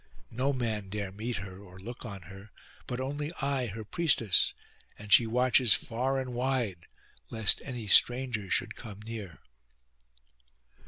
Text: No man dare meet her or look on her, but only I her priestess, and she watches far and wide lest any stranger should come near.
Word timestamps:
No 0.31 0.51
man 0.51 0.89
dare 0.89 1.11
meet 1.11 1.35
her 1.35 1.59
or 1.59 1.77
look 1.77 2.05
on 2.05 2.23
her, 2.23 2.49
but 2.87 2.99
only 2.99 3.31
I 3.39 3.67
her 3.67 3.83
priestess, 3.85 4.55
and 4.97 5.13
she 5.13 5.27
watches 5.27 5.75
far 5.75 6.17
and 6.19 6.33
wide 6.33 6.87
lest 7.29 7.61
any 7.63 7.85
stranger 7.85 8.49
should 8.49 8.75
come 8.75 9.03
near. 9.03 9.41